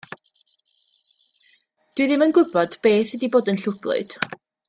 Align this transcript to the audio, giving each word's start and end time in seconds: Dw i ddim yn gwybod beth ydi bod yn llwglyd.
Dw 1.99 2.05
i 2.05 2.09
ddim 2.13 2.25
yn 2.27 2.33
gwybod 2.39 2.79
beth 2.87 3.13
ydi 3.19 3.31
bod 3.37 3.53
yn 3.55 3.63
llwglyd. 3.67 4.19